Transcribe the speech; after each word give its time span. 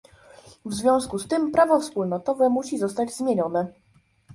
W 0.65 0.73
związku 0.73 1.19
z 1.19 1.27
tym 1.27 1.51
prawo 1.51 1.79
wspólnotowe 1.79 2.49
musi 2.49 2.77
zostać 2.77 3.11
zmienione 3.13 3.67